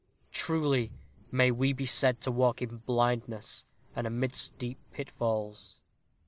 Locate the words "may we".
1.31-1.73